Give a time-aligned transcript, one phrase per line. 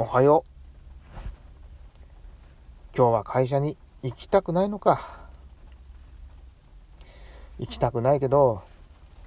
[0.00, 0.50] おはよう。
[2.96, 5.28] 今日は会社に行きたくないのか。
[7.58, 8.62] 行きたくないけど、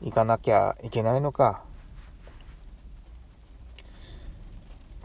[0.01, 1.61] 行かなきゃいけないのか。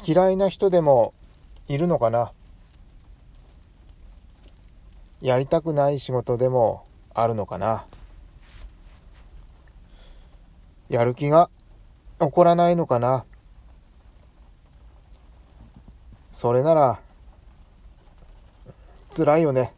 [0.06, 1.14] 嫌いな人でも
[1.66, 2.32] いるのかな。
[5.20, 7.88] やりたくない仕事でもあるのかな。
[10.88, 11.50] やる気が
[12.20, 13.24] 起こらないのかな。
[16.36, 17.00] それなら、
[19.10, 19.72] 辛いよね。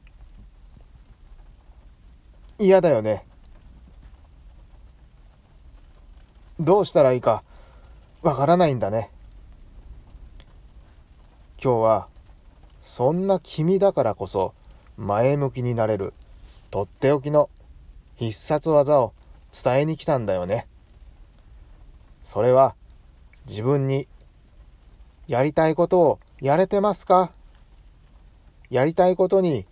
[2.58, 3.24] 嫌だよね。
[6.58, 7.44] どうしたらいいか、
[8.22, 9.12] わからないんだね。
[11.62, 12.08] 今日は、
[12.82, 14.52] そんな君だからこそ、
[14.96, 16.12] 前向きになれる、
[16.72, 17.50] とっておきの
[18.16, 19.12] 必殺技を
[19.52, 20.66] 伝えに来たんだよね。
[22.20, 22.74] それは、
[23.46, 24.08] 自分に、
[25.28, 27.32] やりたいことをやれてますか？
[28.70, 29.66] やりたいことに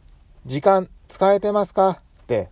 [0.47, 1.91] 時間使えてますか？
[1.91, 2.50] って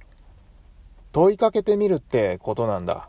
[1.10, 3.08] 問いかけてみるってことなんだ。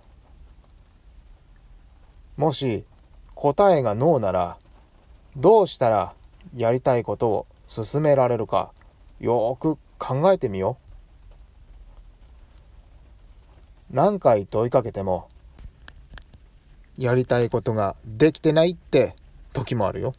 [2.38, 2.86] もし
[3.36, 4.58] 答えがノーなら
[5.38, 6.16] どうしたら
[6.56, 8.72] やりたいことを進められるか
[9.20, 10.80] よーく考えてみよ
[13.92, 13.96] う。
[13.96, 15.30] 何回問いかけても
[16.98, 19.16] やりたいことができてないって
[19.54, 20.16] 時もあるよ。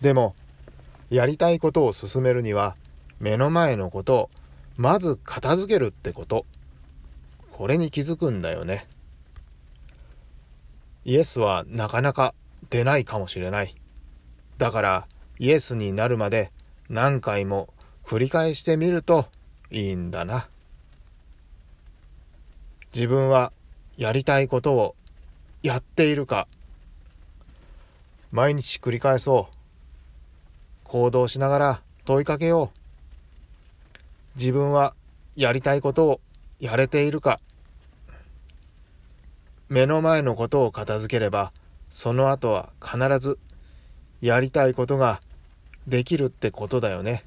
[0.00, 0.34] でも、
[1.10, 2.76] やりたいことを進めるには、
[3.20, 4.30] 目の前のことを
[4.76, 6.44] まず片付けるってこと。
[7.52, 8.86] これに気づくんだよね。
[11.06, 12.34] イエスはなかなか
[12.68, 13.74] 出ないかもしれない。
[14.58, 15.06] だから
[15.38, 16.50] イエスになるまで
[16.90, 17.72] 何回も
[18.04, 19.26] 繰り返してみると
[19.70, 20.48] いいんだな。
[22.92, 23.52] 自分は
[23.96, 24.94] やりたいことを
[25.62, 26.46] やっているか
[28.30, 29.55] 毎日繰り返そう。
[30.88, 34.38] 行動しながら問いかけよう。
[34.38, 34.94] 自分は
[35.34, 36.20] やりたいことを
[36.60, 37.40] やれているか。
[39.68, 41.52] 目の前のことを片付ければ、
[41.90, 43.38] その後は必ず
[44.20, 45.20] やりたいことが
[45.86, 47.24] できるってことだよね。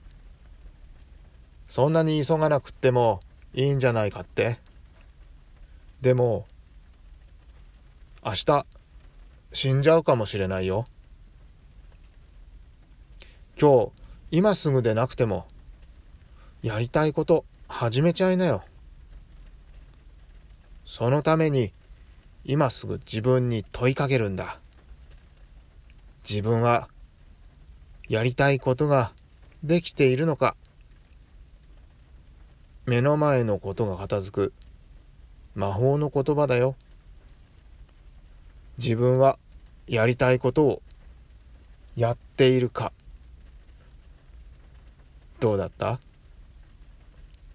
[1.68, 3.20] そんなに急がなくっても
[3.54, 4.60] いいんじゃないかって。
[6.02, 6.46] でも、
[8.24, 8.66] 明日
[9.54, 10.86] 死んじゃうかもしれないよ。
[13.62, 13.92] 今日、
[14.32, 15.46] 今すぐでなくても、
[16.62, 18.64] やりたいこと始めちゃいなよ。
[20.86, 21.74] そのために、
[22.46, 24.62] 今すぐ自分に問いかけるんだ。
[26.28, 26.88] 自分は、
[28.08, 29.12] やりたいことが
[29.62, 30.56] できているのか。
[32.86, 34.54] 目の前のことが片付く
[35.54, 36.78] 魔法の言葉だよ。
[38.78, 39.38] 自分は
[39.86, 40.82] やりたいことを
[41.98, 42.94] やっているか。
[45.40, 46.00] どうだった？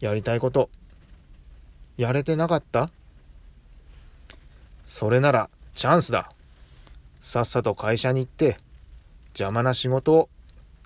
[0.01, 0.71] やりたいこと、
[1.97, 2.91] やれてなかった？
[4.85, 6.31] それならチャンスだ。
[7.21, 8.59] さっさと会社に行って、
[9.29, 10.29] 邪魔な仕事を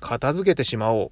[0.00, 1.10] 片付けてしまおう。